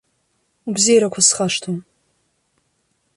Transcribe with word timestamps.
Убзиарақәа 0.69 1.21
схашҭуам. 1.27 1.79